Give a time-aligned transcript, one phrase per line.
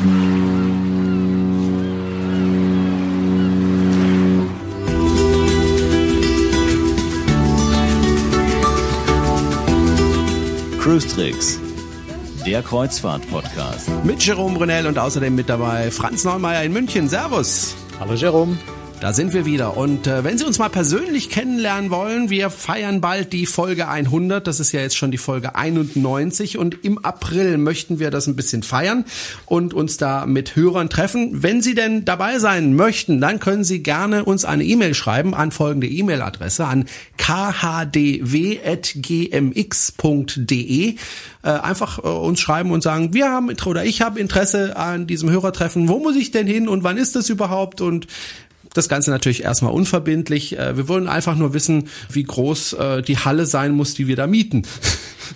[0.00, 0.08] Cruise
[11.06, 11.60] Tricks,
[12.46, 13.90] der Kreuzfahrt-Podcast.
[14.02, 17.06] Mit Jerome Brunel und außerdem mit dabei Franz Neumeier in München.
[17.06, 17.76] Servus.
[18.00, 18.56] Hallo Jerome.
[19.00, 19.78] Da sind wir wieder.
[19.78, 24.46] Und äh, wenn Sie uns mal persönlich kennenlernen wollen, wir feiern bald die Folge 100.
[24.46, 26.58] Das ist ja jetzt schon die Folge 91.
[26.58, 29.06] Und im April möchten wir das ein bisschen feiern
[29.46, 31.42] und uns da mit Hörern treffen.
[31.42, 35.50] Wenn Sie denn dabei sein möchten, dann können Sie gerne uns eine E-Mail schreiben an
[35.50, 36.84] folgende E-Mail-Adresse an
[37.16, 38.24] khdw.gmx.de.
[41.42, 45.30] Äh, einfach äh, uns schreiben und sagen, wir haben oder ich habe Interesse an diesem
[45.30, 45.88] Hörertreffen.
[45.88, 47.80] Wo muss ich denn hin und wann ist das überhaupt?
[47.80, 48.06] Und
[48.74, 50.58] das Ganze natürlich erstmal unverbindlich.
[50.58, 54.16] Äh, wir wollen einfach nur wissen, wie groß äh, die Halle sein muss, die wir
[54.16, 54.62] da mieten.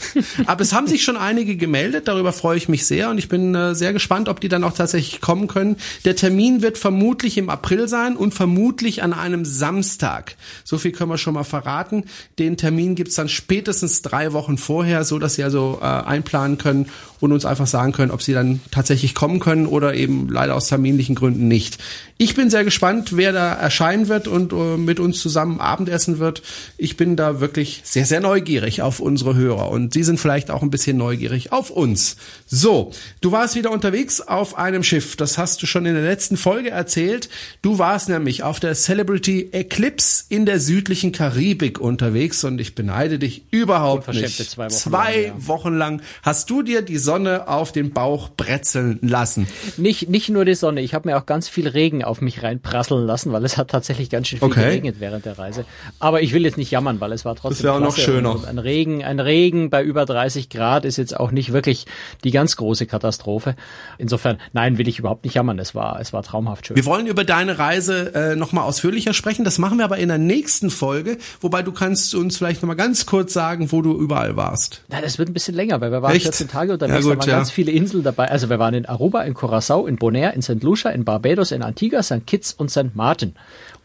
[0.47, 3.55] Aber es haben sich schon einige gemeldet, darüber freue ich mich sehr und ich bin
[3.55, 5.77] äh, sehr gespannt, ob die dann auch tatsächlich kommen können.
[6.05, 10.37] Der Termin wird vermutlich im April sein und vermutlich an einem Samstag.
[10.65, 12.05] So viel können wir schon mal verraten.
[12.38, 16.87] Den Termin gibt's dann spätestens drei Wochen vorher, so dass Sie also äh, einplanen können
[17.21, 20.68] und uns einfach sagen können, ob Sie dann tatsächlich kommen können oder eben leider aus
[20.68, 21.79] terminlichen Gründen nicht.
[22.16, 26.43] Ich bin sehr gespannt, wer da erscheinen wird und äh, mit uns zusammen Abendessen wird.
[26.79, 30.63] Ich bin da wirklich sehr, sehr neugierig auf unsere Hörer und Sie sind vielleicht auch
[30.63, 32.16] ein bisschen neugierig auf uns.
[32.46, 32.90] So,
[33.21, 35.16] du warst wieder unterwegs auf einem Schiff.
[35.16, 37.29] Das hast du schon in der letzten Folge erzählt.
[37.63, 43.18] Du warst nämlich auf der Celebrity Eclipse in der südlichen Karibik unterwegs und ich beneide
[43.18, 44.37] dich überhaupt nicht.
[44.51, 45.46] Zwei, Wochen, zwei lang, ja.
[45.49, 49.46] Wochen lang hast du dir die Sonne auf den Bauch bretzeln lassen.
[49.77, 53.07] Nicht, nicht nur die Sonne, ich habe mir auch ganz viel Regen auf mich reinprasseln
[53.07, 54.65] lassen, weil es hat tatsächlich ganz schön viel Okay.
[54.65, 55.65] geregnet während der Reise.
[55.99, 58.32] Aber ich will jetzt nicht jammern, weil es war trotzdem Das auch noch schöner.
[58.35, 61.87] Und ein Regen, ein Regen bei über 30 Grad ist jetzt auch nicht wirklich
[62.23, 63.57] die ganz große Katastrophe.
[63.99, 65.59] Insofern, nein, will ich überhaupt nicht jammern.
[65.59, 66.77] Es war, es war traumhaft schön.
[66.77, 69.45] Wir wollen über deine Reise äh, nochmal ausführlicher sprechen.
[69.45, 71.19] Das machen wir aber in der nächsten Folge.
[71.41, 74.83] Wobei du kannst uns vielleicht nochmal ganz kurz sagen, wo du überall warst.
[74.93, 76.23] Ja, das wird ein bisschen länger, weil wir waren Echt?
[76.23, 77.37] 14 Tage unterwegs, Ja, gut, da waren ja.
[77.39, 78.31] ganz viele Inseln dabei.
[78.31, 80.63] Also wir waren in Aruba, in Curacao, in Bonaire, in St.
[80.63, 82.25] Lucia, in Barbados, in Antigua, St.
[82.29, 82.95] Kitts und St.
[82.95, 83.34] Martin.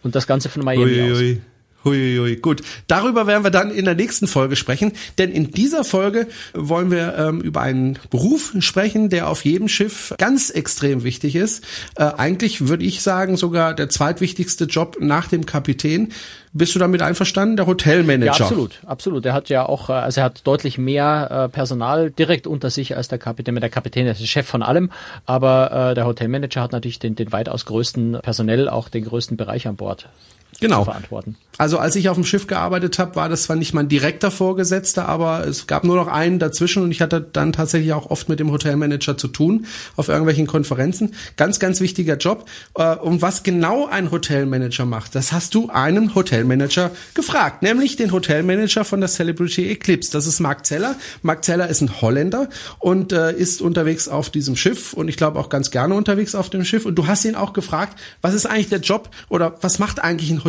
[0.03, 1.17] Und das Ganze von Miami aus.
[1.17, 1.41] Hui,
[1.83, 2.61] hui, gut.
[2.87, 7.15] Darüber werden wir dann in der nächsten Folge sprechen, denn in dieser Folge wollen wir
[7.17, 11.65] ähm, über einen Beruf sprechen, der auf jedem Schiff ganz extrem wichtig ist.
[11.95, 16.11] Äh, eigentlich würde ich sagen, sogar der zweitwichtigste Job nach dem Kapitän.
[16.51, 17.57] Bist du damit einverstanden?
[17.57, 18.25] Der Hotelmanager.
[18.25, 19.25] Ja, absolut, absolut.
[19.25, 22.97] Er hat ja auch, äh, also er hat deutlich mehr äh, Personal direkt unter sich
[22.97, 23.55] als der Kapitän.
[23.55, 24.91] Der Kapitän ist der Chef von allem,
[25.25, 29.67] aber äh, der Hotelmanager hat natürlich den, den weitaus größten personell, auch den größten Bereich
[29.67, 30.09] an Bord
[30.59, 30.83] Genau.
[30.83, 31.35] verantworten.
[31.57, 35.09] Also als ich auf dem Schiff gearbeitet habe, war das zwar nicht mein direkter Vorgesetzter,
[35.09, 38.39] aber es gab nur noch einen dazwischen und ich hatte dann tatsächlich auch oft mit
[38.39, 39.65] dem Hotelmanager zu tun
[39.97, 41.15] auf irgendwelchen Konferenzen.
[41.35, 42.45] Ganz, ganz wichtiger Job.
[42.75, 48.13] Äh, Und was genau ein Hotelmanager macht, das hast du einem Hotelmanager gefragt, nämlich den
[48.13, 50.13] Hotelmanager von der Celebrity Eclipse.
[50.13, 50.95] Das ist Mark Zeller.
[51.23, 52.47] Mark Zeller ist ein Holländer
[52.79, 56.49] und äh, ist unterwegs auf diesem Schiff und ich glaube auch ganz gerne unterwegs auf
[56.49, 56.85] dem Schiff.
[56.85, 60.29] Und du hast ihn auch gefragt, was ist eigentlich der Job oder was macht eigentlich
[60.29, 60.48] ein Hotelmanager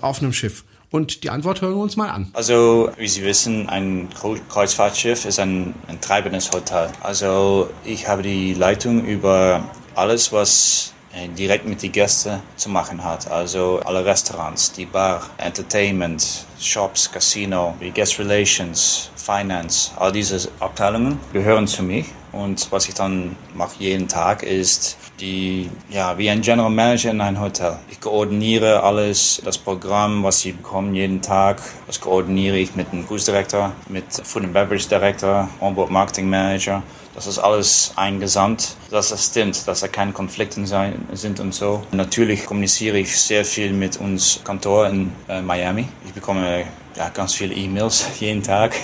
[0.00, 0.64] auf einem Schiff?
[0.90, 2.30] Und die Antwort hören wir uns mal an.
[2.32, 4.08] Also, wie Sie wissen, ein
[4.48, 6.88] Kreuzfahrtschiff ist ein, ein treibendes Hotel.
[7.02, 9.62] Also, ich habe die Leitung über
[9.94, 13.30] alles, was äh, direkt mit den Gästen zu machen hat.
[13.30, 21.66] Also, alle Restaurants, die Bar, Entertainment, Shops, Casino, Guest Relations, Finance, all diese Abteilungen gehören
[21.66, 22.06] zu mir.
[22.32, 27.20] Und was ich dann mache jeden Tag ist die, ja, wie ein General Manager in
[27.20, 27.76] einem Hotel.
[27.90, 33.06] Ich koordiniere alles, das Programm, was sie bekommen jeden Tag, das koordiniere ich mit dem
[33.06, 36.82] Cruise Director, mit Food and Beverage Director, Onboard Marketing Manager.
[37.14, 41.82] Das ist alles eingesamt, dass das stimmt, dass da keine Konflikte sein, sind und so.
[41.90, 45.88] Natürlich kommuniziere ich sehr viel mit uns Kantor in äh, Miami.
[46.06, 46.64] Ich bekomme
[46.96, 48.76] ja, ganz viele E-Mails jeden Tag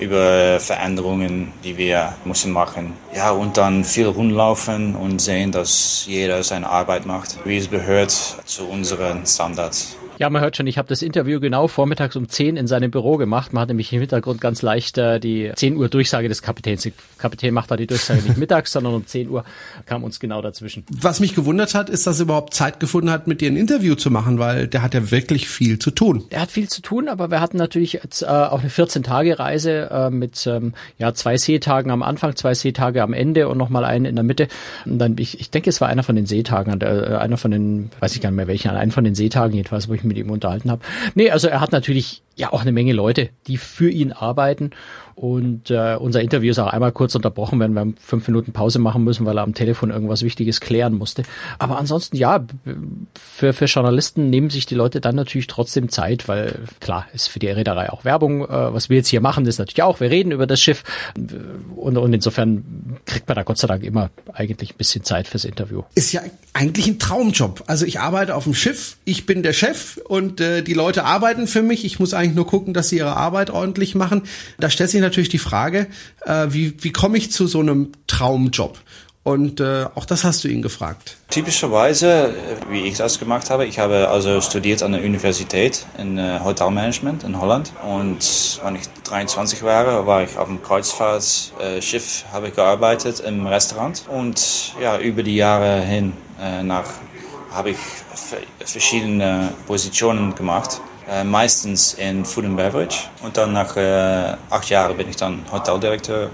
[0.00, 2.94] über Veränderungen, die wir müssen machen.
[3.14, 8.10] Ja, und dann viel rumlaufen und sehen, dass jeder seine Arbeit macht, wie es gehört
[8.44, 9.96] zu unseren Standards.
[10.16, 13.16] Ja, man hört schon, ich habe das Interview genau vormittags um 10 in seinem Büro
[13.16, 13.52] gemacht.
[13.52, 16.82] Man hat nämlich im Hintergrund ganz leicht äh, die 10 Uhr Durchsage des Kapitäns.
[16.82, 19.44] Der Kapitän macht da die Durchsage nicht mittags, sondern um 10 Uhr
[19.86, 20.84] kam uns genau dazwischen.
[20.88, 23.96] Was mich gewundert hat, ist, dass er überhaupt Zeit gefunden hat, mit dir ein Interview
[23.96, 26.22] zu machen, weil der hat ja wirklich viel zu tun.
[26.30, 30.10] Er hat viel zu tun, aber wir hatten natürlich jetzt, äh, auch eine 14-Tage-Reise äh,
[30.10, 34.14] mit ähm, ja, zwei Seetagen am Anfang, zwei Seetage am Ende und nochmal einen in
[34.14, 34.46] der Mitte.
[34.84, 37.90] Und dann, ich, ich denke, es war einer von den Seetagen, äh, einer von den,
[37.98, 40.30] weiß ich gar nicht mehr welchen, einen von den Seetagen jedenfalls, wo ich mit ihm
[40.30, 40.82] unterhalten habe.
[41.14, 44.70] Nee, also er hat natürlich ja auch eine Menge Leute, die für ihn arbeiten.
[45.14, 49.04] Und äh, unser Interview ist auch einmal kurz unterbrochen, wenn wir fünf Minuten Pause machen
[49.04, 51.22] müssen, weil er am Telefon irgendwas Wichtiges klären musste.
[51.60, 52.44] Aber ansonsten ja,
[53.14, 57.38] für, für Journalisten nehmen sich die Leute dann natürlich trotzdem Zeit, weil klar, ist für
[57.38, 58.42] die Reederei auch Werbung.
[58.42, 60.82] Äh, was wir jetzt hier machen, ist natürlich auch, wir reden über das Schiff.
[61.76, 65.44] Und, und insofern kriegt man da Gott sei Dank immer eigentlich ein bisschen Zeit fürs
[65.44, 65.82] Interview.
[65.94, 66.22] Ist ja
[66.54, 67.64] eigentlich ein Traumjob.
[67.66, 71.46] Also ich arbeite auf dem Schiff, ich bin der Chef und äh, die Leute arbeiten
[71.46, 71.84] für mich.
[71.84, 74.22] Ich muss eigentlich nur gucken, dass sie ihre Arbeit ordentlich machen.
[74.58, 75.88] Da stellt sich natürlich die Frage,
[76.24, 78.78] äh, wie, wie komme ich zu so einem Traumjob?
[79.24, 81.16] Und äh, auch das hast du ihn gefragt.
[81.30, 82.34] Typischerweise,
[82.68, 87.24] wie ich das gemacht habe, ich habe also studiert an der Universität in äh, Hotelmanagement
[87.24, 87.72] in Holland.
[87.88, 94.04] Und wenn ich 23 war, war ich auf dem Kreuzfahrtschiff, habe ich gearbeitet im Restaurant.
[94.08, 96.84] Und ja, über die Jahre hin äh, nach
[97.50, 97.78] habe ich
[98.58, 100.82] verschiedene Positionen gemacht.
[101.10, 103.08] Äh, meistens in Food and Beverage.
[103.22, 106.30] Und dann nach äh, acht Jahren bin ich dann Hoteldirektor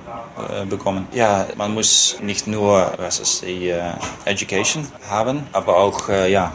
[0.49, 1.09] äh, bekommen.
[1.13, 3.43] Ja, man muss nicht nur was
[4.25, 6.53] Education haben, aber auch ja,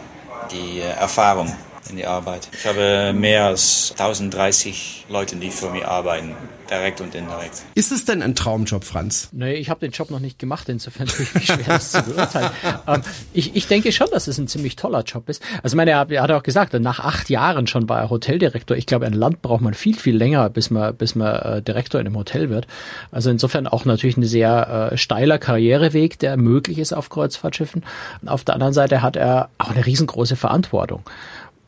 [0.50, 1.54] die Erfahrung
[1.90, 2.48] in die Arbeit.
[2.52, 6.34] Ich habe mehr als 1030 Leute, die für mich arbeiten
[6.70, 7.62] direkt und indirekt.
[7.74, 9.28] Ist es denn ein Traumjob, Franz?
[9.32, 12.02] Nee, ich habe den Job noch nicht gemacht, insofern tue ich mich schwer, das zu
[12.02, 12.50] beurteilen.
[12.86, 13.02] ähm,
[13.32, 15.42] ich, ich denke schon, dass es ein ziemlich toller Job ist.
[15.62, 18.76] Also meine, er, er hat auch gesagt, nach acht Jahren schon war er Hoteldirektor.
[18.76, 22.00] Ich glaube, ein Land braucht man viel, viel länger, bis man, bis man äh, Direktor
[22.00, 22.66] in einem Hotel wird.
[23.10, 27.84] Also insofern auch natürlich ein sehr äh, steiler Karriereweg, der möglich ist auf Kreuzfahrtschiffen.
[28.22, 31.02] Und auf der anderen Seite hat er auch eine riesengroße Verantwortung.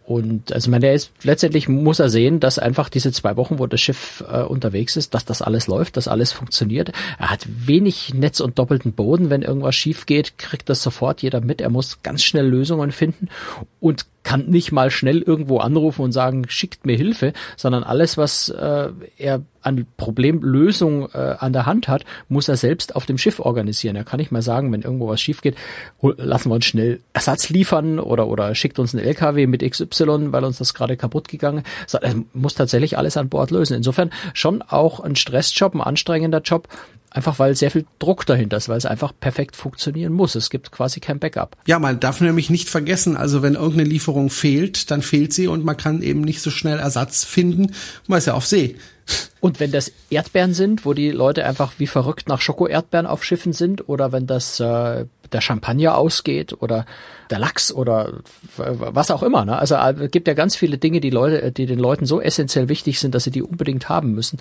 [0.09, 3.83] Und also der ist letztendlich muss er sehen, dass einfach diese zwei Wochen, wo das
[3.83, 6.93] Schiff äh, unterwegs ist, dass das alles läuft, dass alles funktioniert.
[7.19, 9.29] Er hat wenig Netz und doppelten Boden.
[9.29, 11.61] Wenn irgendwas schief geht, kriegt das sofort jeder mit.
[11.61, 13.29] Er muss ganz schnell Lösungen finden
[13.81, 18.51] und kann nicht mal schnell irgendwo anrufen und sagen, schickt mir Hilfe, sondern alles, was
[18.51, 23.41] äh, er an Problemlösung äh, an der Hand hat, muss er selbst auf dem Schiff
[23.41, 23.97] organisieren.
[23.97, 25.57] Er kann nicht mal sagen, wenn irgendwo was schief geht,
[26.03, 30.45] lassen wir uns schnell Ersatz liefern oder, oder schickt uns einen LKW mit XY, weil
[30.45, 31.95] uns das gerade kaputt gegangen ist.
[31.95, 33.79] Er muss tatsächlich alles an Bord lösen.
[33.79, 36.69] Insofern schon auch ein Stressjob, ein anstrengender Job,
[37.11, 40.35] Einfach weil sehr viel Druck dahinter ist, weil es einfach perfekt funktionieren muss.
[40.35, 41.57] Es gibt quasi kein Backup.
[41.67, 45.65] Ja, man darf nämlich nicht vergessen, also wenn irgendeine Lieferung fehlt, dann fehlt sie und
[45.65, 47.75] man kann eben nicht so schnell Ersatz finden.
[48.07, 48.77] Man ist ja auf See.
[49.41, 53.55] Und wenn das Erdbeeren sind, wo die Leute einfach wie verrückt nach Schoko-Erdbeeren auf Schiffen
[53.55, 56.87] sind, oder wenn das äh, der Champagner ausgeht oder
[57.31, 58.15] der Lachs oder
[58.57, 59.45] was auch immer.
[59.45, 59.59] Ne?
[59.59, 62.69] Also äh, es gibt ja ganz viele Dinge, die Leute, die den Leuten so essentiell
[62.69, 64.39] wichtig sind, dass sie die unbedingt haben müssen.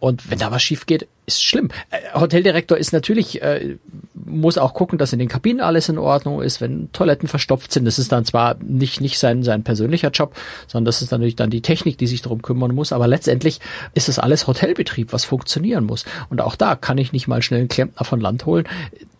[0.00, 1.70] Und wenn da was schief geht, ist schlimm.
[1.90, 3.76] Äh, Hoteldirektor ist natürlich, äh,
[4.14, 7.84] muss auch gucken, dass in den Kabinen alles in Ordnung ist, wenn Toiletten verstopft sind.
[7.84, 10.34] Das ist dann zwar nicht, nicht sein, sein persönlicher Job,
[10.66, 12.92] sondern das ist natürlich dann die Technik, die sich darum kümmern muss.
[12.92, 13.60] Aber letztendlich
[13.94, 16.04] ist das alles Hotelbetrieb, was funktionieren muss.
[16.30, 18.66] Und auch da kann ich nicht mal schnell einen Klempner von Land holen.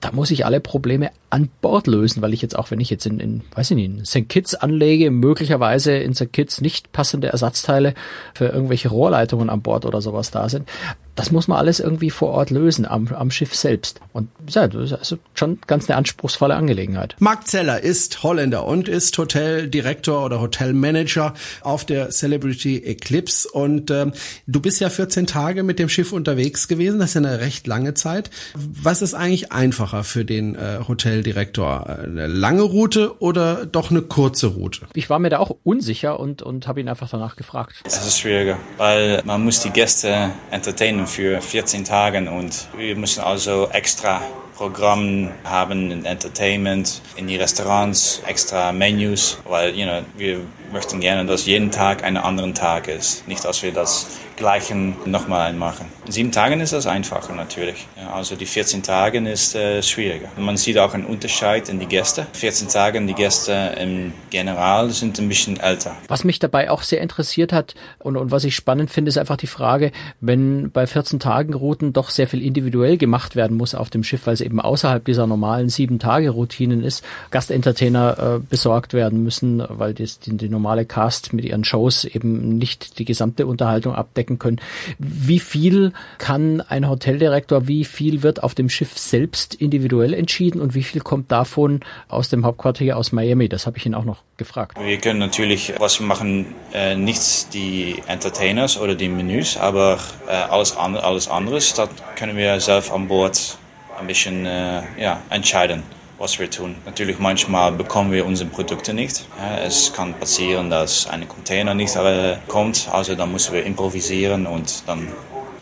[0.01, 3.06] Da muss ich alle Probleme an Bord lösen, weil ich jetzt auch, wenn ich jetzt
[3.06, 4.29] in, in weiß ich nicht, in St.
[4.29, 6.33] Kitts anlege, möglicherweise in St.
[6.33, 7.95] Kitts nicht passende Ersatzteile
[8.35, 10.69] für irgendwelche Rohrleitungen an Bord oder sowas da sind
[11.14, 14.00] das muss man alles irgendwie vor Ort lösen, am, am Schiff selbst.
[14.12, 17.16] Und ja, das ist also schon ganz eine anspruchsvolle Angelegenheit.
[17.19, 23.49] Mark Zeller ist Holländer und ist Hoteldirektor oder Hotelmanager auf der Celebrity Eclipse.
[23.49, 24.12] Und ähm,
[24.46, 26.99] du bist ja 14 Tage mit dem Schiff unterwegs gewesen.
[26.99, 28.31] Das ist ja eine recht lange Zeit.
[28.55, 31.86] Was ist eigentlich einfacher für den äh, Hoteldirektor?
[31.89, 34.82] Eine lange Route oder doch eine kurze Route?
[34.94, 37.77] Ich war mir da auch unsicher und, und habe ihn einfach danach gefragt.
[37.84, 43.23] Es ist schwieriger, weil man muss die Gäste entertainen für 14 Tage und wir müssen
[43.23, 44.23] also extra
[44.56, 50.41] Programm haben in Entertainment, in die Restaurants, extra Menüs, weil you know, wir
[50.74, 53.26] möchten gerne, dass jeden Tag ein anderer Tag ist.
[53.28, 55.86] Nicht, dass wir das Gleichen nochmal machen.
[56.06, 57.86] In sieben Tagen ist das einfacher natürlich.
[58.12, 60.28] Also die 14 Tage ist äh, schwieriger.
[60.36, 62.26] Man sieht auch einen Unterschied in die Gäste.
[62.32, 65.94] 14 Tage die Gäste im General sind ein bisschen älter.
[66.08, 69.36] Was mich dabei auch sehr interessiert hat und, und was ich spannend finde, ist einfach
[69.36, 73.90] die Frage, wenn bei 14 Tagen Routen doch sehr viel individuell gemacht werden muss auf
[73.90, 78.93] dem Schiff, weil es eben außerhalb dieser normalen sieben Tage Routinen ist, Gastentertainer äh, besorgt
[78.93, 83.47] werden müssen, weil das, die, die normale Cast mit ihren Shows eben nicht die gesamte
[83.47, 84.61] Unterhaltung abdecken können.
[84.99, 90.75] Wie viel kann ein Hoteldirektor, wie viel wird auf dem Schiff selbst individuell entschieden und
[90.75, 93.51] wie viel kommt davon aus dem Hauptquartier aus Miami?
[93.51, 94.79] Das habe ich ihn auch noch gefragt.
[94.83, 100.75] Wir können natürlich, was machen, äh, nicht die Entertainers oder die Menüs, aber äh, alles,
[100.77, 103.59] an, alles anderes, das können wir selbst an Bord
[104.01, 105.83] ein bisschen äh, ja, entscheiden
[106.19, 106.77] was wir tun.
[106.85, 109.27] Natürlich manchmal bekommen wir unsere Produkte nicht.
[109.65, 114.85] Es kann passieren, dass ein Container nicht äh, kommt, also dann müssen wir improvisieren und
[114.87, 115.09] dann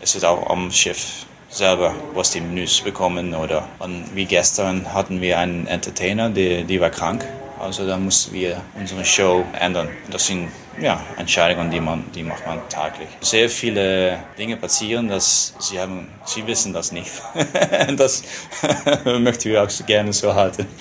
[0.01, 3.67] ist es auch am Schiff selber, was die Menüs bekommen oder
[4.13, 7.25] wie gestern hatten wir einen Entertainer, die, die war krank
[7.63, 9.89] also da mussten wir unsere Show ändern.
[10.11, 10.49] Das sind
[10.81, 13.07] ja, Entscheidungen, die, man, die macht man täglich.
[13.21, 17.11] Sehr viele Dinge passieren, dass sie, haben, sie wissen das nicht.
[17.97, 18.23] das
[19.05, 20.65] möchten wir auch gerne so halten.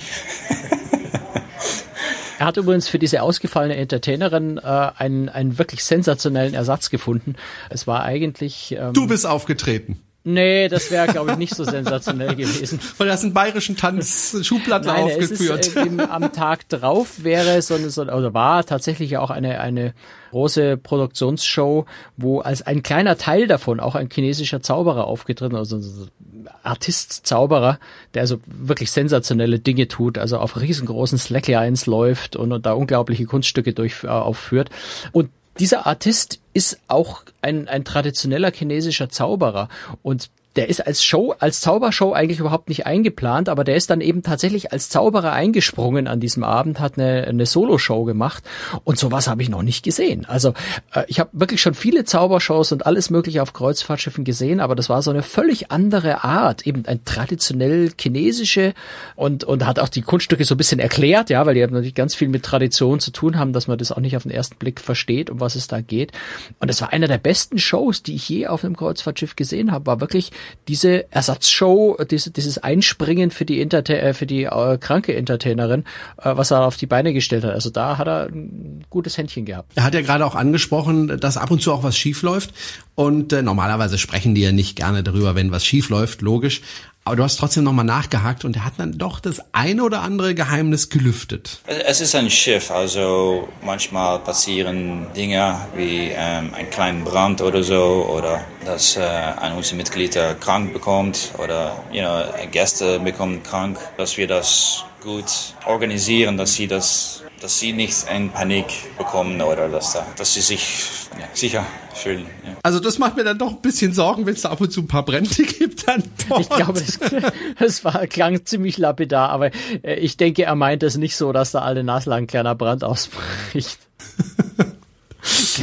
[2.38, 7.36] Er hat übrigens für diese ausgefallene Entertainerin äh, einen, einen wirklich sensationellen Ersatz gefunden.
[7.70, 8.74] Es war eigentlich.
[8.76, 10.02] Ähm, du bist aufgetreten.
[10.24, 12.78] Nee, das wäre, glaube ich, nicht so sensationell gewesen.
[12.98, 15.66] Weil hast einen bayerischen Tanz Schuhplatte Nein, aufgeführt.
[15.66, 19.94] Ist, äh, am Tag drauf wäre so eine, so, oder war tatsächlich auch eine, eine
[20.30, 21.86] große Produktionsshow,
[22.16, 27.80] wo als ein kleiner Teil davon auch ein chinesischer Zauberer aufgetreten, also ein Artist, Zauberer,
[28.14, 33.24] der also wirklich sensationelle Dinge tut, also auf riesengroßen Slacklines läuft und, und da unglaubliche
[33.26, 34.70] Kunststücke durch, äh, aufführt.
[35.10, 39.68] Und dieser Artist ist auch ein, ein traditioneller chinesischer Zauberer.
[40.02, 44.00] Und der ist als Show, als Zaubershow eigentlich überhaupt nicht eingeplant, aber der ist dann
[44.00, 48.44] eben tatsächlich als Zauberer eingesprungen an diesem Abend, hat eine, eine Solo-Show gemacht
[48.84, 50.26] und sowas habe ich noch nicht gesehen.
[50.26, 50.54] Also
[50.94, 54.88] äh, ich habe wirklich schon viele Zaubershows und alles mögliche auf Kreuzfahrtschiffen gesehen, aber das
[54.88, 58.74] war so eine völlig andere Art, eben ein traditionell chinesische
[59.16, 61.94] und und hat auch die Kunststücke so ein bisschen erklärt, ja, weil die haben natürlich
[61.94, 64.56] ganz viel mit Tradition zu tun haben, dass man das auch nicht auf den ersten
[64.56, 66.12] Blick versteht, um was es da geht.
[66.60, 69.86] Und es war einer der besten Shows, die ich je auf einem Kreuzfahrtschiff gesehen habe,
[69.86, 70.30] war wirklich
[70.68, 75.84] diese Ersatzshow, diese, dieses Einspringen für die, Enterta äh, für die äh, kranke Entertainerin,
[76.18, 77.52] äh, was er auf die Beine gestellt hat.
[77.52, 79.72] Also da hat er ein gutes Händchen gehabt.
[79.74, 82.52] Er hat ja gerade auch angesprochen, dass ab und zu auch was schief läuft.
[82.94, 86.60] Und äh, normalerweise sprechen die ja nicht gerne darüber, wenn was schief läuft, logisch.
[87.04, 90.36] Aber du hast trotzdem nochmal nachgehakt und er hat dann doch das eine oder andere
[90.36, 91.60] Geheimnis gelüftet.
[91.66, 98.08] Es ist ein Schiff, also manchmal passieren Dinge wie ähm, ein kleiner Brand oder so
[98.08, 104.16] oder dass äh, ein unserer Mitglieder krank bekommt oder you know, Gäste bekommen krank, dass
[104.16, 109.94] wir das gut organisieren, dass sie das dass sie nicht in Panik bekommen oder dass,
[109.94, 112.26] da, dass sie sich ja, sicher fühlen.
[112.46, 112.56] Ja.
[112.62, 114.80] Also das macht mir dann doch ein bisschen Sorgen, wenn es da ab und zu
[114.80, 116.42] ein paar Brände gibt an Bord.
[116.42, 117.00] Ich glaube, es,
[117.58, 119.50] es war, klang ziemlich lapidar, aber
[119.82, 123.78] äh, ich denke, er meint es nicht so, dass da alle naslang kleiner Brand ausbricht.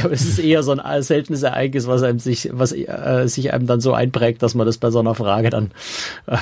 [0.00, 3.52] Ich glaube, es ist eher so ein seltenes Ereignis, was einem sich, was äh, sich
[3.52, 5.72] einem dann so einprägt, dass man das bei so einer Frage dann,
[6.26, 6.38] äh,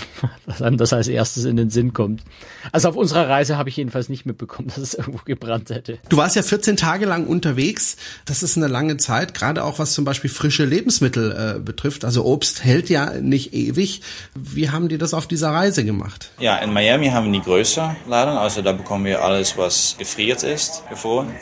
[0.46, 2.22] dass einem das als erstes in den Sinn kommt.
[2.70, 5.98] Also auf unserer Reise habe ich jedenfalls nicht mitbekommen, dass es irgendwo gebrannt hätte.
[6.08, 7.96] Du warst ja 14 Tage lang unterwegs.
[8.26, 12.04] Das ist eine lange Zeit, gerade auch was zum Beispiel frische Lebensmittel äh, betrifft.
[12.04, 14.02] Also Obst hält ja nicht ewig.
[14.36, 16.30] Wie haben die das auf dieser Reise gemacht?
[16.38, 20.44] Ja, in Miami haben wir die größere Laden, also da bekommen wir alles, was gefriert
[20.44, 21.32] ist, gefroren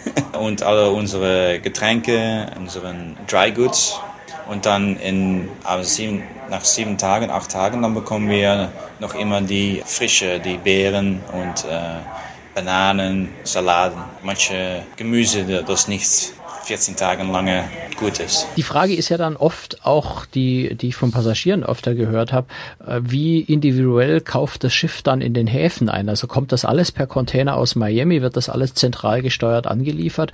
[0.40, 2.05] und alle unsere Getränke,
[2.56, 4.00] unseren Dry Goods.
[4.48, 5.48] Und dann in,
[5.82, 8.70] sieben, nach sieben Tagen, acht Tagen, dann bekommen wir
[9.00, 11.98] noch immer die frische, die Beeren und äh,
[12.54, 16.32] Bananen, Saladen, manche Gemüse, das nicht
[16.66, 17.64] 14 Tagen lange
[17.96, 18.46] gut ist.
[18.56, 22.48] Die Frage ist ja dann oft auch, die, die ich von Passagieren öfter gehört habe,
[22.84, 26.08] äh, wie individuell kauft das Schiff dann in den Häfen ein?
[26.08, 30.32] Also kommt das alles per Container aus Miami, wird das alles zentral gesteuert angeliefert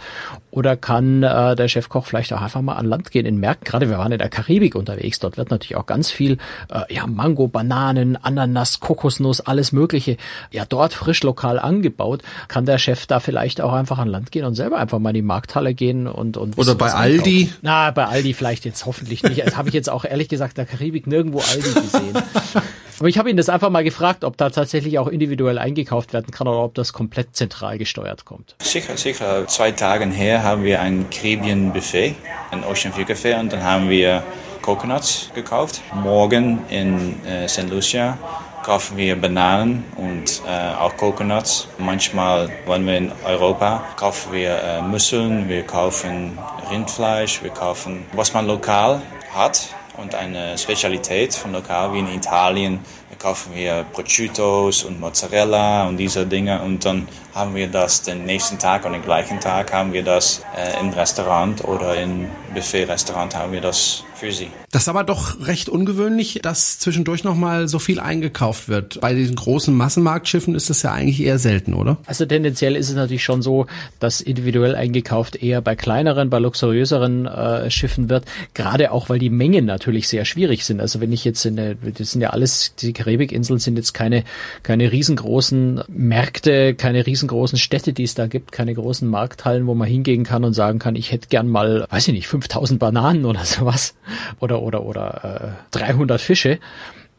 [0.52, 3.64] oder kann äh, der Chefkoch vielleicht auch einfach mal an Land gehen in Märkten?
[3.64, 6.36] Gerade wir waren in der Karibik unterwegs, dort wird natürlich auch ganz viel
[6.70, 10.18] äh, ja, Mango, Bananen, Ananas, Kokosnuss, alles mögliche
[10.50, 12.22] ja dort frisch lokal angebaut.
[12.48, 15.14] Kann der Chef da vielleicht auch einfach an Land gehen und selber einfach mal in
[15.14, 17.50] die Markthalle gehen und, und Oder bei Aldi?
[17.62, 19.44] Na, bei Aldi vielleicht jetzt hoffentlich nicht.
[19.44, 22.12] Das habe ich jetzt auch ehrlich gesagt in der Karibik nirgendwo Aldi gesehen.
[22.98, 26.30] Aber ich habe ihn das einfach mal gefragt, ob da tatsächlich auch individuell eingekauft werden
[26.30, 28.56] kann oder ob das komplett zentral gesteuert kommt.
[28.60, 29.46] Sicher, sicher.
[29.48, 32.14] Zwei Tage her haben wir ein Caribbean Buffet,
[32.50, 34.22] ein Ocean View Café und dann haben wir
[34.62, 35.80] Coconuts gekauft.
[35.94, 37.68] Morgen in äh, St.
[37.68, 38.16] Lucia
[38.62, 41.68] kaufen wir Bananen und äh, auch Coconuts.
[41.78, 46.38] Manchmal, wenn wir in Europa, kaufen wir äh, Müsseln, wir kaufen
[46.70, 49.02] Rindfleisch, wir kaufen, was man lokal
[49.34, 52.80] hat und eine Spezialität von lokal, wie in Italien,
[53.18, 58.58] kaufen wir Prosciuttos und Mozzarella und diese Dinge und dann haben wir das den nächsten
[58.58, 63.52] Tag und den gleichen Tag haben wir das äh, im Restaurant oder in Buffet-Restaurant haben
[63.52, 64.48] wir das für sie.
[64.70, 69.00] Das ist aber doch recht ungewöhnlich, dass zwischendurch nochmal so viel eingekauft wird.
[69.00, 71.96] Bei diesen großen Massenmarktschiffen ist das ja eigentlich eher selten, oder?
[72.06, 73.66] Also tendenziell ist es natürlich schon so,
[73.98, 78.24] dass individuell eingekauft eher bei kleineren, bei luxuriöseren äh, Schiffen wird.
[78.54, 80.80] Gerade auch, weil die Mengen natürlich sehr schwierig sind.
[80.80, 84.24] Also wenn ich jetzt in der, das sind ja alles, die Karibikinseln sind jetzt keine,
[84.62, 89.88] keine riesengroßen Märkte, keine riesengroßen Städte, die es da gibt, keine großen Markthallen, wo man
[89.88, 93.40] hingehen kann und sagen kann, ich hätte gern mal, weiß ich nicht, 5000 Bananen oder
[93.44, 93.94] sowas
[94.40, 96.58] oder oder oder äh, 300 Fische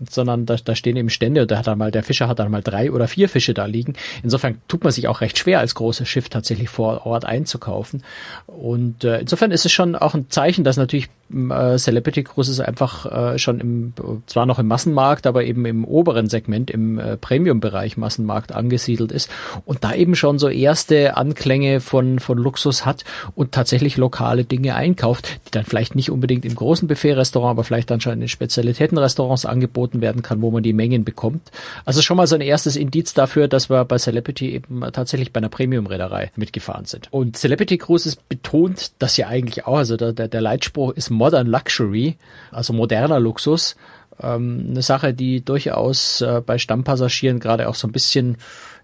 [0.10, 2.52] sondern da, da stehen eben Stände und da hat dann mal, der Fischer hat dann
[2.52, 3.94] mal drei oder vier Fische da liegen.
[4.22, 8.04] Insofern tut man sich auch recht schwer, als großes Schiff tatsächlich vor Ort einzukaufen.
[8.48, 13.06] Und äh, insofern ist es schon auch ein Zeichen, dass natürlich äh, Celebrity Cruises einfach
[13.34, 13.94] äh, schon im,
[14.28, 19.30] zwar noch im Massenmarkt, aber eben im oberen Segment, im äh, Premium-Bereich Massenmarkt angesiedelt ist
[19.66, 23.04] und da eben schon so erste Anklänge von, von Luxus hat
[23.36, 27.90] und tatsächlich lokale Dinge einkauft, die dann vielleicht nicht unbedingt im großen Buffet-Restaurant, aber vielleicht
[27.90, 31.52] dann schon in Spezialitätenrestaurants angeboten werden kann, wo man die Mengen bekommt.
[31.86, 35.40] Also schon mal so ein erstes Indiz dafür, dass wir bei Celebrity eben tatsächlich bei
[35.40, 37.08] einer Premium-Reederei mitgefahren sind.
[37.12, 42.18] Und Celebrity Cruises betont das ja eigentlich auch, also der, der Leitspruch ist Modern Luxury,
[42.52, 43.76] also moderner Luxus.
[44.22, 48.38] Ähm, eine Sache, die durchaus äh, bei Stammpassagieren gerade auch so ein bisschen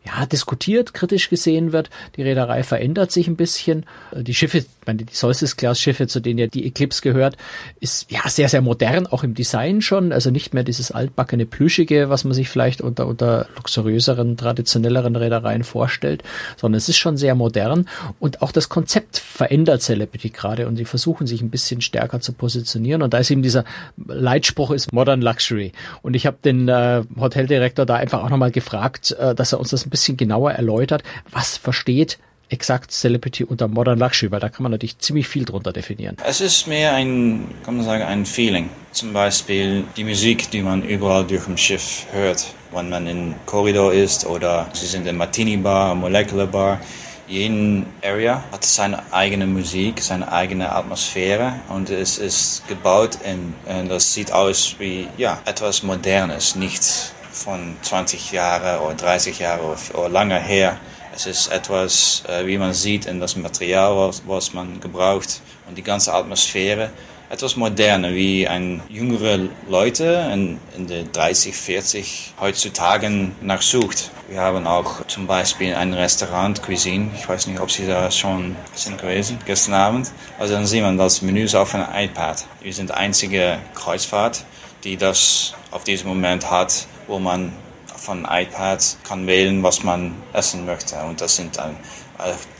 [0.05, 1.89] ja, diskutiert, kritisch gesehen wird.
[2.15, 3.85] Die Reederei verändert sich ein bisschen.
[4.15, 7.37] Die Schiffe, meine, die Solstice-Class-Schiffe, zu denen ja die Eclipse gehört,
[7.79, 10.11] ist ja sehr, sehr modern, auch im Design schon.
[10.11, 15.63] Also nicht mehr dieses altbackene Plüschige, was man sich vielleicht unter, unter luxuriöseren, traditionelleren Reedereien
[15.63, 16.23] vorstellt,
[16.57, 17.87] sondern es ist schon sehr modern.
[18.19, 22.33] Und auch das Konzept verändert Celebrity gerade und sie versuchen sich ein bisschen stärker zu
[22.33, 23.01] positionieren.
[23.01, 23.65] Und da ist eben dieser
[24.07, 25.71] Leitspruch ist Modern Luxury.
[26.01, 29.69] Und ich habe den äh, Hoteldirektor da einfach auch nochmal gefragt, äh, dass er uns
[29.69, 32.19] das ein bisschen genauer erläutert, was versteht
[32.50, 36.17] exakt Celebrity unter Modern Luxury, weil da kann man natürlich ziemlich viel drunter definieren.
[36.25, 38.69] Es ist mehr ein, kann man sagen, ein Feeling.
[38.91, 43.93] Zum Beispiel die Musik, die man überall durch ein Schiff hört, wenn man im Korridor
[43.93, 46.81] ist oder sie sind in Martini Bar, Molecular Bar.
[47.27, 53.19] Jeden Area hat seine eigene Musik, seine eigene Atmosphäre und es ist gebaut
[53.67, 59.62] und das sieht aus wie ja, etwas Modernes, nichts von 20 Jahren oder 30 Jahren
[59.93, 60.77] oder lange her.
[61.15, 65.84] Es ist etwas, äh, wie man sieht, in das Material, was, man gebraucht und die
[65.84, 66.91] ganze Atmosphäre.
[67.29, 74.12] Etwas moderner, wie ein jüngere Leute in, in der 30, 40 heutzutage nachsucht.
[74.29, 77.12] Wir haben auch zum Beispiel ein Restaurant, Cuisine.
[77.15, 80.12] Ich weiß nicht, ob Sie da schon sind gewesen, gestern Abend.
[80.39, 82.45] Also dann sieht man das Menü ist auf einem iPad.
[82.62, 84.43] Wir sind die einzige Kreuzfahrt,
[84.84, 87.52] die das auf diesem Moment hat wo man
[87.98, 90.95] von iPad kann wählen, was man essen möchte.
[91.04, 91.76] Und das sind ein,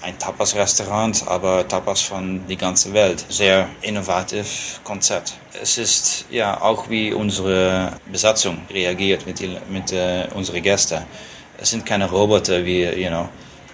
[0.02, 3.26] ein Tapas-Restaurant, aber Tapas von die ganze Welt.
[3.30, 5.36] Sehr innovativ Konzept.
[5.62, 11.06] Es ist ja auch wie unsere Besatzung reagiert mit, mit uh, unseren Gästen.
[11.58, 13.30] Es sind keine Roboter wie, you know,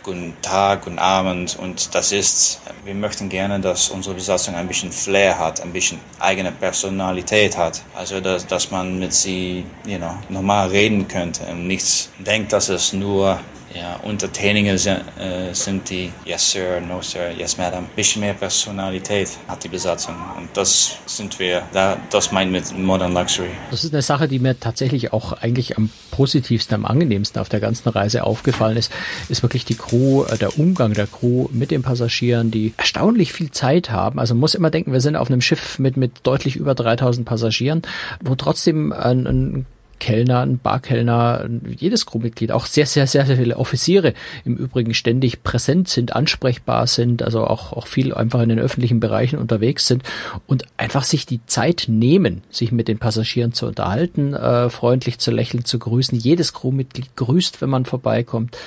[0.06, 1.58] guten Tag, guten Abend.
[1.60, 6.00] Und das ist, wir möchten gerne, dass unsere Besatzung ein bisschen Flair hat, ein bisschen
[6.20, 7.82] eigene Personalität hat.
[7.96, 12.70] Also, dass, dass man mit sie, you know, normal reden könnte und nichts denkt, dass
[12.70, 13.40] es nur
[13.76, 17.84] ja, Untertäninge sind, äh, sind die Yes Sir, No Sir, Yes Madam.
[17.84, 22.78] Ein bisschen mehr Personalität hat die Besatzung und das sind wir, da, das meint mit
[22.78, 23.50] Modern Luxury.
[23.72, 27.60] Das ist eine Sache, die mir tatsächlich auch eigentlich am positivsten, am angenehmsten auf der
[27.60, 28.92] ganzen Reise aufgefallen ist,
[29.30, 33.52] ist wirklich die Crew, äh, der Umgang der Crew mit den Passagieren, die erstaunlich viel
[33.52, 34.20] Zeit haben.
[34.20, 37.26] Also man muss immer denken, wir sind auf einem Schiff mit, mit deutlich über 3000
[37.26, 37.82] Passagieren,
[38.22, 39.66] wo trotzdem ein, ein
[40.00, 45.44] Kellner, ein Barkellner, jedes Crewmitglied, auch sehr, sehr, sehr, sehr viele Offiziere im Übrigen ständig
[45.44, 50.04] präsent sind, ansprechbar sind, also auch, auch viel einfach in den öffentlichen Bereichen unterwegs sind
[50.48, 55.32] und einfach sich die Zeit nehmen, sich mit den Passagieren zu unterhalten, äh, freundlich zu
[55.32, 56.18] lächeln, zu grüßen.
[56.18, 58.58] Jedes Crewmitglied grüßt, wenn man vorbeikommt.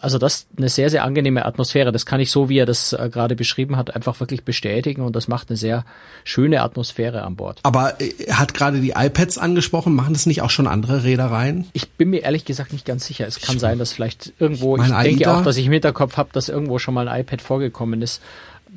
[0.00, 1.92] Also das eine sehr, sehr angenehme Atmosphäre.
[1.92, 5.14] Das kann ich so, wie er das äh, gerade beschrieben hat, einfach wirklich bestätigen und
[5.14, 5.84] das macht eine sehr
[6.24, 7.60] schöne Atmosphäre an Bord.
[7.62, 11.68] Aber äh, er hat gerade die iPads angesprochen, machen das nicht auch schon andere Reedereien?
[11.72, 13.28] Ich bin mir ehrlich gesagt nicht ganz sicher.
[13.28, 15.38] Es kann ich sein, dass vielleicht irgendwo, ich denke AIDA?
[15.38, 18.20] auch, dass ich im Hinterkopf habe, dass irgendwo schon mal ein iPad vorgekommen ist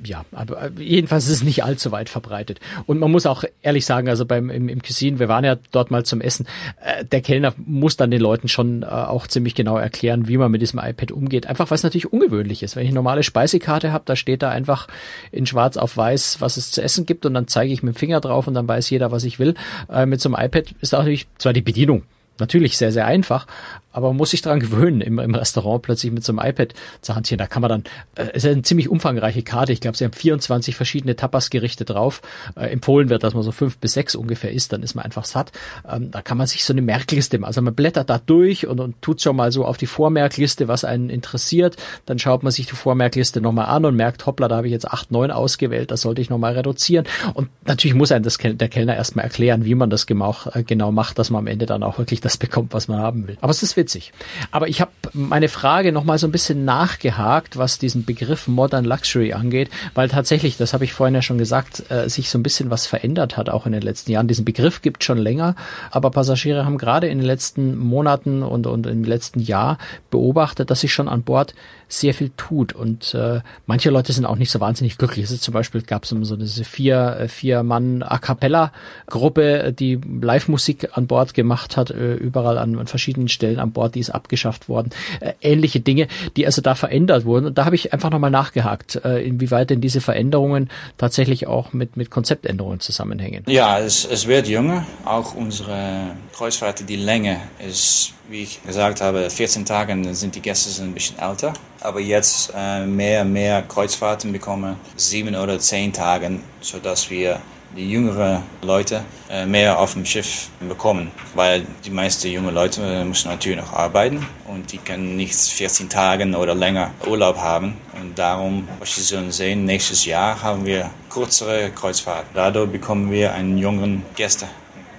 [0.03, 2.59] ja, aber äh, jedenfalls ist es nicht allzu weit verbreitet.
[2.85, 5.91] Und man muss auch ehrlich sagen, also beim im, im Cuisine, wir waren ja dort
[5.91, 6.47] mal zum Essen,
[6.83, 10.51] äh, der Kellner muss dann den Leuten schon äh, auch ziemlich genau erklären, wie man
[10.51, 11.47] mit diesem iPad umgeht.
[11.47, 12.75] Einfach weil es natürlich ungewöhnlich ist.
[12.75, 14.87] Wenn ich eine normale Speisekarte habe, da steht da einfach
[15.31, 17.97] in schwarz auf weiß, was es zu essen gibt und dann zeige ich mit dem
[17.97, 19.55] Finger drauf und dann weiß jeder, was ich will.
[19.91, 22.03] Äh, mit so einem iPad ist auch natürlich zwar die Bedienung
[22.41, 23.47] natürlich sehr, sehr einfach,
[23.91, 27.15] aber man muss sich daran gewöhnen, im, im Restaurant plötzlich mit so einem iPad zu
[27.15, 27.39] hantieren.
[27.39, 27.83] Da kann man dann,
[28.15, 29.73] äh, es ist eine ziemlich umfangreiche Karte.
[29.73, 32.21] Ich glaube, sie haben 24 verschiedene Tapas-Gerichte drauf.
[32.55, 35.25] Äh, empfohlen wird, dass man so fünf bis sechs ungefähr isst, dann ist man einfach
[35.25, 35.51] satt.
[35.89, 39.01] Ähm, da kann man sich so eine Merkliste, also man blättert da durch und, und
[39.01, 41.77] tut schon mal so auf die Vormerkliste, was einen interessiert.
[42.05, 44.87] Dann schaut man sich die Vormerkliste nochmal an und merkt, hoppla, da habe ich jetzt
[44.87, 47.05] acht, neun ausgewählt, das sollte ich nochmal reduzieren.
[47.33, 50.35] Und natürlich muss einem das, der Kellner erstmal erklären, wie man das genau,
[50.67, 53.37] genau macht, dass man am Ende dann auch wirklich das bekommt, was man haben will.
[53.41, 54.13] Aber es ist witzig.
[54.51, 59.33] Aber ich habe meine Frage nochmal so ein bisschen nachgehakt, was diesen Begriff Modern Luxury
[59.33, 62.69] angeht, weil tatsächlich, das habe ich vorhin ja schon gesagt, äh, sich so ein bisschen
[62.69, 64.27] was verändert hat, auch in den letzten Jahren.
[64.27, 65.55] Diesen Begriff gibt schon länger,
[65.89, 69.79] aber Passagiere haben gerade in den letzten Monaten und, und im letzten Jahr
[70.11, 71.55] beobachtet, dass sich schon an Bord
[71.87, 72.73] sehr viel tut.
[72.73, 75.25] Und äh, manche Leute sind auch nicht so wahnsinnig glücklich.
[75.25, 78.71] Ist zum Beispiel gab es so diese vier, äh, vier Mann A cappella
[79.07, 83.95] Gruppe, die Live-Musik an Bord gemacht hat, äh, überall an, an verschiedenen Stellen an Bord,
[83.95, 84.89] die ist abgeschafft worden.
[85.19, 87.47] Äh, ähnliche Dinge, die also da verändert wurden.
[87.47, 91.97] Und da habe ich einfach nochmal nachgehakt, äh, inwieweit denn diese Veränderungen tatsächlich auch mit,
[91.97, 93.43] mit Konzeptänderungen zusammenhängen.
[93.47, 94.85] Ja, es, es wird jünger.
[95.05, 100.81] Auch unsere Kreuzfahrt, die Länge ist wie ich gesagt habe, 14 Tage sind die Gäste
[100.81, 101.53] ein bisschen älter.
[101.81, 107.41] Aber jetzt äh, mehr mehr Kreuzfahrten bekommen, sieben oder zehn Tage, sodass wir
[107.75, 111.11] die jüngeren Leute äh, mehr auf dem Schiff bekommen.
[111.35, 116.25] Weil die meisten jungen Leute müssen natürlich noch arbeiten und die können nicht 14 Tage
[116.37, 117.77] oder länger Urlaub haben.
[117.99, 122.29] Und darum, was Sie sollen sehen, nächstes Jahr haben wir kürzere Kreuzfahrten.
[122.33, 124.47] Dadurch bekommen wir einen jungen Gäste.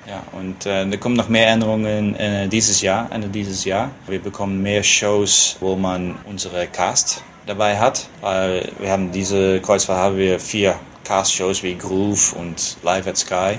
[0.07, 3.91] Ja, und äh, da kommen noch mehr Änderungen äh, dieses Jahr, Ende dieses Jahr.
[4.09, 9.99] Wir bekommen mehr Shows, wo man unsere Cast dabei hat, weil wir haben diese Kreuzfahrt
[9.99, 10.77] haben wir vier
[11.13, 13.59] Cast-Shows wie Groove und Live at Sky.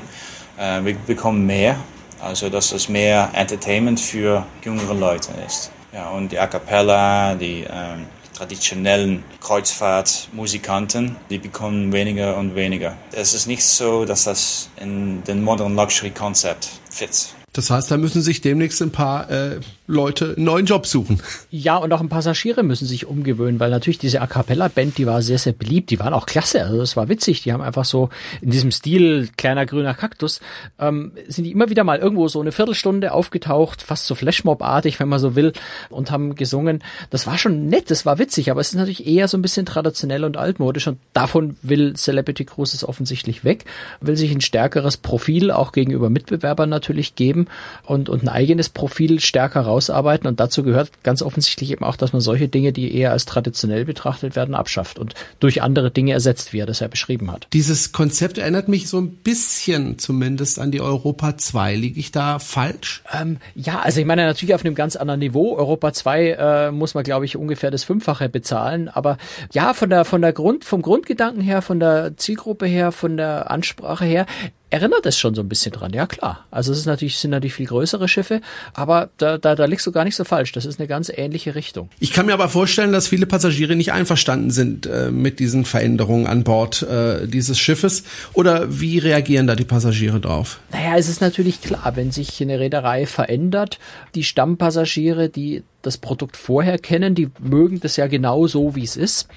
[0.58, 1.76] Äh, wir bekommen mehr,
[2.20, 5.70] also dass es mehr Entertainment für jüngere Leute ist.
[5.94, 12.98] Ja, und die A Cappella, die ähm, traditionellen Kreuzfahrtmusikanten, die bekommen weniger und weniger.
[13.12, 17.36] Es ist nicht so, dass das in den Modern Luxury Concept fit.
[17.54, 21.22] Das heißt, da müssen sich demnächst ein paar äh, Leute einen neuen Job suchen.
[21.52, 25.22] Ja, und auch ein Passagiere müssen sich umgewöhnen, weil natürlich diese A Cappella-Band, die war
[25.22, 25.92] sehr, sehr beliebt.
[25.92, 27.44] Die waren auch klasse, also das war witzig.
[27.44, 28.10] Die haben einfach so
[28.42, 30.42] in diesem Stil kleiner grüner Kaktus,
[30.80, 35.10] ähm, sind die immer wieder mal irgendwo so eine Viertelstunde aufgetaucht, fast so Flashmob-artig, wenn
[35.10, 35.54] man so will,
[35.92, 36.84] und haben gesungen.
[37.12, 39.68] Das war schon nett, das war witzig, aber es ist natürlich eher so ein bisschen
[39.68, 43.66] traditionell und altmodisch und davon will Celebrity Cruises offensichtlich weg,
[44.02, 47.43] will sich ein stärkeres Profil auch gegenüber Mitbewerbern natürlich geben
[47.86, 50.28] und, und ein eigenes Profil stärker rausarbeiten.
[50.28, 53.86] Und dazu gehört ganz offensichtlich eben auch, dass man solche Dinge, die eher als traditionell
[53.86, 57.48] betrachtet werden, abschafft und durch andere Dinge ersetzt, wie er das ja beschrieben hat.
[57.54, 61.76] Dieses Konzept erinnert mich so ein bisschen zumindest an die Europa 2.
[61.76, 63.04] Liege ich da falsch?
[63.14, 65.56] Ähm, ja, also ich meine natürlich auf einem ganz anderen Niveau.
[65.56, 68.90] Europa 2 äh, muss man, glaube ich, ungefähr das Fünffache bezahlen.
[68.90, 69.18] Aber
[69.52, 73.52] ja, von der, von der Grund, vom Grundgedanken her, von der Zielgruppe her, von der
[73.52, 74.26] Ansprache her,
[74.74, 76.46] erinnert es schon so ein bisschen dran, ja klar.
[76.50, 78.42] Also es ist natürlich, sind natürlich viel größere Schiffe,
[78.74, 80.52] aber da, da, da liegst du gar nicht so falsch.
[80.52, 81.92] Das ist eine ganz ähnliche Richtung.
[82.00, 86.26] Ich kann mir aber vorstellen, dass viele Passagiere nicht einverstanden sind äh, mit diesen Veränderungen
[86.26, 88.04] an Bord äh, dieses Schiffes.
[88.34, 90.60] Oder wie reagieren da die Passagiere drauf?
[90.72, 93.78] Naja, es ist natürlich klar, wenn sich eine Reederei verändert,
[94.16, 98.98] die Stammpassagiere, die das Produkt vorher kennen, die mögen das ja genau so, wie es
[98.98, 99.28] ist.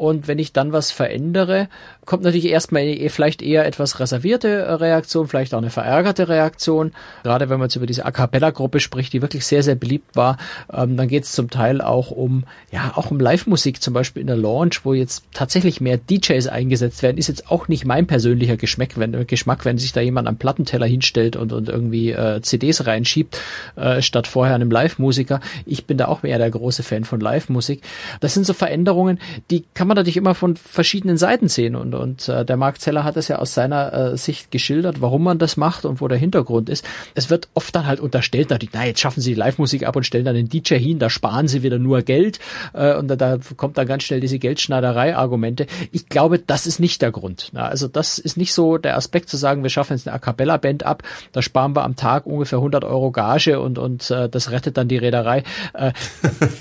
[0.00, 1.68] Und wenn ich dann was verändere,
[2.06, 6.92] kommt natürlich erstmal e-, vielleicht eher etwas reservierte Reaktion, vielleicht auch eine verärgerte Reaktion.
[7.22, 10.38] Gerade wenn man jetzt über diese A Cappella-Gruppe spricht, die wirklich sehr, sehr beliebt war,
[10.72, 14.26] ähm, dann geht es zum Teil auch um, ja, auch um Live-Musik, zum Beispiel in
[14.26, 18.56] der Launch, wo jetzt tatsächlich mehr DJs eingesetzt werden, ist jetzt auch nicht mein persönlicher
[18.56, 22.86] Geschmack, wenn, Geschmack, wenn sich da jemand am Plattenteller hinstellt und, und irgendwie äh, CDs
[22.86, 23.38] reinschiebt,
[23.76, 25.40] äh, statt vorher einem Live-Musiker.
[25.66, 27.82] Ich bin da auch mehr der große Fan von Live-Musik.
[28.20, 32.28] Das sind so Veränderungen, die kann man natürlich immer von verschiedenen Seiten sehen und und
[32.28, 35.56] äh, der Mark Zeller hat es ja aus seiner äh, Sicht geschildert, warum man das
[35.56, 36.84] macht und wo der Hintergrund ist.
[37.14, 40.04] Es wird oft dann halt unterstellt, natürlich, na, jetzt schaffen sie die Live-Musik ab und
[40.04, 42.38] stellen dann den DJ hin, da sparen sie wieder nur Geld
[42.72, 45.66] äh, und da, da kommt dann ganz schnell diese Geldschneiderei-Argumente.
[45.90, 47.50] Ich glaube, das ist nicht der Grund.
[47.52, 50.18] Na, also das ist nicht so der Aspekt zu sagen, wir schaffen jetzt eine A
[50.20, 54.52] Cappella-Band ab, da sparen wir am Tag ungefähr 100 Euro Gage und, und äh, das
[54.52, 55.42] rettet dann die Reederei.
[55.74, 55.92] Äh,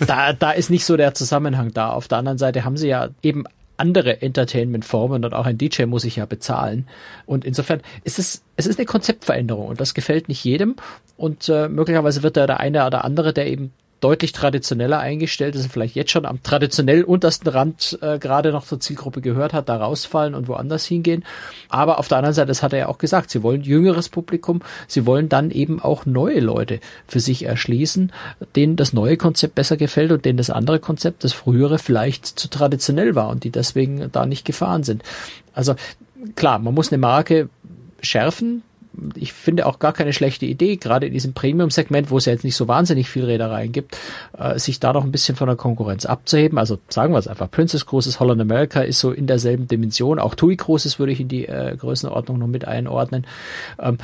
[0.08, 1.92] da, da ist nicht so der Zusammenhang da.
[1.92, 3.46] Auf der anderen Seite haben sie ja eben
[3.78, 6.88] andere Entertainment-Formen und auch ein DJ muss ich ja bezahlen.
[7.26, 10.76] Und insofern ist es, es ist eine Konzeptveränderung und das gefällt nicht jedem.
[11.18, 15.72] Und äh, möglicherweise wird da der eine oder andere, der eben deutlich traditioneller eingestellt ist,
[15.72, 19.78] vielleicht jetzt schon am traditionell untersten Rand äh, gerade noch zur Zielgruppe gehört hat, da
[19.78, 21.26] rausfallen und woanders hingehen.
[21.68, 24.62] Aber auf der anderen Seite, das hat er ja auch gesagt, sie wollen jüngeres Publikum,
[24.88, 28.12] sie wollen dann eben auch neue Leute für sich erschließen,
[28.56, 32.50] denen das neue Konzept besser gefällt und denen das andere Konzept, das frühere, vielleicht zu
[32.50, 35.04] traditionell war und die deswegen da nicht gefahren sind.
[35.54, 35.76] Also
[36.36, 37.50] klar, man muss eine Marke
[38.02, 38.64] schärfen,
[39.16, 42.44] ich finde auch gar keine schlechte Idee, gerade in diesem Premium-Segment, wo es ja jetzt
[42.44, 43.98] nicht so wahnsinnig viel Reedereien gibt,
[44.38, 46.58] äh, sich da noch ein bisschen von der Konkurrenz abzuheben.
[46.58, 50.20] Also sagen wir es einfach, Princess Großes Holland America ist so in derselben Dimension.
[50.20, 53.26] Auch TUI Großes würde ich in die äh, Größenordnung noch mit einordnen.
[53.80, 53.98] Ähm,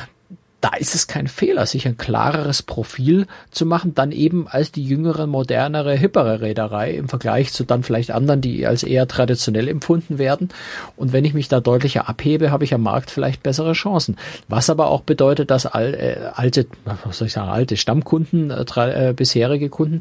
[0.62, 4.84] da ist es kein Fehler, sich ein klareres Profil zu machen, dann eben als die
[4.84, 10.18] jüngere, modernere, hippere Reederei im Vergleich zu dann vielleicht anderen, die als eher traditionell empfunden
[10.18, 10.50] werden.
[10.96, 14.18] Und wenn ich mich da deutlicher abhebe, habe ich am Markt vielleicht bessere Chancen.
[14.48, 19.10] Was aber auch bedeutet, dass all, äh, alte, was soll ich sagen, alte Stammkunden, äh,
[19.10, 20.00] äh, bisherige Kunden,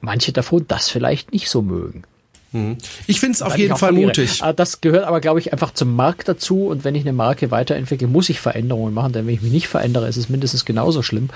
[0.00, 2.04] manche davon das vielleicht nicht so mögen.
[2.52, 2.78] Mhm.
[3.06, 4.42] Ich finde es auf jeden Fall mutig.
[4.56, 6.66] Das gehört aber, glaube ich, einfach zum Markt dazu.
[6.66, 9.12] Und wenn ich eine Marke weiterentwickle, muss ich Veränderungen machen.
[9.12, 11.28] Denn wenn ich mich nicht verändere, ist es mindestens genauso schlimm.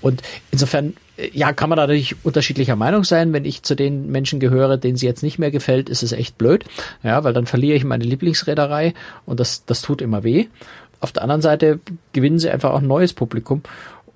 [0.00, 3.32] Und insofern, äh, ja, kann man natürlich unterschiedlicher Meinung sein.
[3.32, 6.38] Wenn ich zu den Menschen gehöre, denen sie jetzt nicht mehr gefällt, ist es echt
[6.38, 6.64] blöd.
[7.02, 8.94] Ja, weil dann verliere ich meine Lieblingsreederei
[9.26, 10.46] und das, das tut immer weh.
[11.00, 11.80] Auf der anderen Seite
[12.14, 13.62] gewinnen sie einfach auch ein neues Publikum.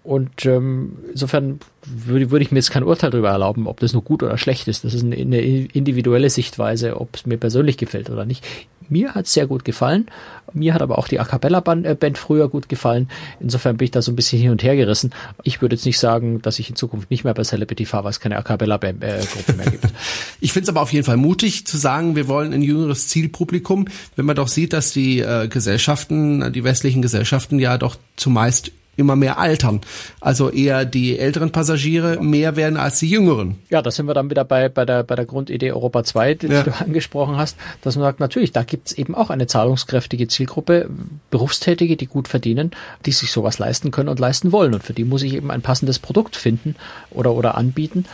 [0.08, 4.00] Und ähm, insofern würde, würde ich mir jetzt kein Urteil darüber erlauben, ob das nur
[4.00, 4.82] gut oder schlecht ist.
[4.82, 8.42] Das ist eine, eine individuelle Sichtweise, ob es mir persönlich gefällt oder nicht.
[8.88, 10.06] Mir hat es sehr gut gefallen.
[10.54, 13.10] Mir hat aber auch die A Cappella Band, äh, früher gut gefallen.
[13.38, 15.12] Insofern bin ich da so ein bisschen hin und her gerissen.
[15.42, 18.12] Ich würde jetzt nicht sagen, dass ich in Zukunft nicht mehr bei Celebrity fahre, weil
[18.12, 19.20] es keine A Cappella Band, äh,
[19.58, 19.84] mehr gibt.
[20.40, 23.88] ich finde es aber auf jeden Fall mutig zu sagen, wir wollen ein jüngeres Zielpublikum,
[24.16, 29.16] wenn man doch sieht, dass die äh, Gesellschaften, die westlichen Gesellschaften ja doch zumeist immer
[29.16, 29.80] mehr altern.
[30.20, 33.58] Also eher die älteren Passagiere mehr werden als die jüngeren.
[33.70, 36.46] Ja, da sind wir dann wieder bei, bei, der, bei der Grundidee Europa 2, die
[36.48, 36.62] ja.
[36.64, 40.90] du angesprochen hast, dass man sagt, natürlich, da gibt's eben auch eine zahlungskräftige Zielgruppe,
[41.30, 42.72] Berufstätige, die gut verdienen,
[43.06, 44.74] die sich sowas leisten können und leisten wollen.
[44.74, 46.74] Und für die muss ich eben ein passendes Produkt finden
[47.10, 48.04] oder, oder anbieten,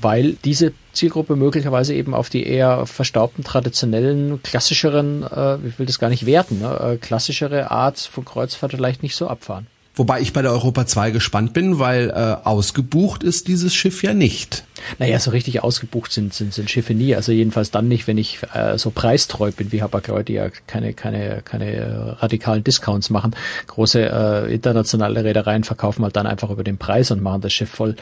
[0.00, 5.98] weil diese Zielgruppe möglicherweise eben auf die eher verstaubten, traditionellen, klassischeren, äh, ich will das
[5.98, 9.66] gar nicht werten, ne, äh, klassischere Art von Kreuzfahrt vielleicht nicht so abfahren.
[9.94, 14.12] Wobei ich bei der Europa 2 gespannt bin, weil äh, ausgebucht ist dieses Schiff ja
[14.12, 14.64] nicht.
[14.98, 17.14] Naja, so richtig ausgebucht sind, sind, sind Schiffe nie.
[17.14, 20.92] Also jedenfalls dann nicht, wenn ich äh, so preistreu bin wie Hapag-Lloyd, die ja keine,
[20.92, 23.34] keine, keine radikalen Discounts machen.
[23.66, 27.70] Große äh, internationale Reedereien verkaufen halt dann einfach über den Preis und machen das Schiff
[27.70, 27.96] voll.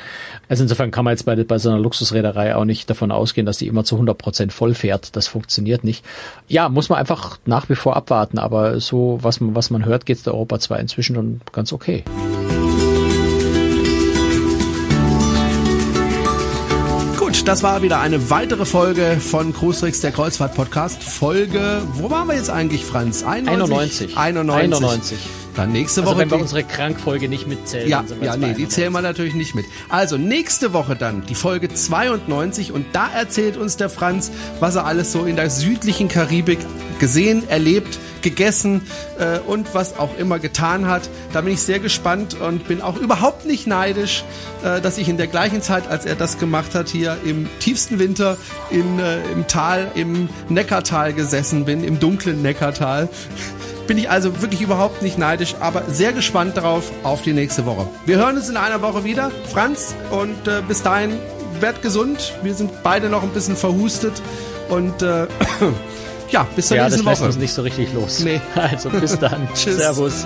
[0.48, 3.58] Also insofern kann man jetzt bei, bei so einer Luxusreederei auch nicht davon ausgehen, dass
[3.58, 5.16] die immer zu 100 Prozent voll fährt.
[5.16, 6.04] Das funktioniert nicht.
[6.48, 8.38] Ja, muss man einfach nach wie vor abwarten.
[8.38, 12.04] Aber so, was man, was man hört, geht der Europa 2 inzwischen schon ganz okay
[17.44, 21.02] das war wieder eine weitere Folge von Cruistrix, der Kreuzfahrt-Podcast.
[21.02, 23.24] Folge, wo waren wir jetzt eigentlich, Franz?
[23.24, 24.16] 91?
[24.16, 24.16] 91.
[24.16, 24.74] 91.
[24.76, 25.18] 91.
[25.57, 26.20] Dann nächste also Woche.
[26.20, 27.88] Wenn wir unsere Krankfolge nicht mitzählen.
[27.88, 29.66] Ja, ja nee, die zählen wir natürlich nicht mit.
[29.88, 34.87] Also nächste Woche dann die Folge 92 und da erzählt uns der Franz, was er
[34.87, 36.61] alles so in der südlichen Karibik
[37.00, 38.82] gesehen, erlebt, gegessen
[39.18, 41.08] äh, und was auch immer getan hat.
[41.32, 44.24] Da bin ich sehr gespannt und bin auch überhaupt nicht neidisch,
[44.64, 47.98] äh, dass ich in der gleichen Zeit, als er das gemacht hat, hier im tiefsten
[47.98, 48.37] Winter
[48.70, 53.08] in, äh, im Tal, im Neckartal gesessen bin, im dunklen Neckartal.
[53.87, 57.88] Bin ich also wirklich überhaupt nicht neidisch, aber sehr gespannt darauf auf die nächste Woche.
[58.06, 61.18] Wir hören uns in einer Woche wieder, Franz, und äh, bis dahin
[61.61, 62.32] werd gesund.
[62.42, 64.22] Wir sind beide noch ein bisschen verhustet
[64.68, 65.26] und äh,
[66.32, 67.22] ja, bis zur ja, nächsten das Woche.
[67.22, 68.20] Ja, uns nicht so richtig los.
[68.20, 68.40] Nee.
[68.54, 69.48] Also bis dann.
[69.54, 69.76] Tschüss.
[69.76, 70.24] Servus.